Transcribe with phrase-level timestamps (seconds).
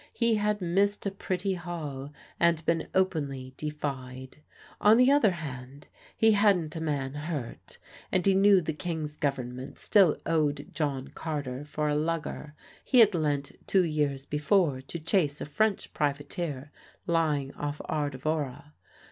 [0.13, 4.37] He had missed a pretty haul and been openly defied.
[4.79, 7.77] On the other hand he hadn't a man hurt,
[8.11, 13.13] and he knew the King's Government still owed John Carter for a lugger he had
[13.13, 16.71] lent two years before to chase a French privateer
[17.05, 18.73] lying off Ardevora.